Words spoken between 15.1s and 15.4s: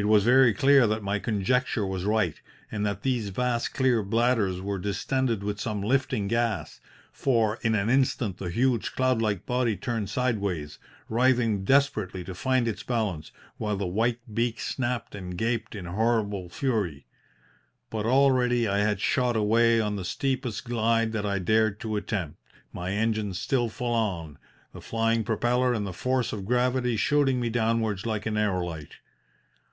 and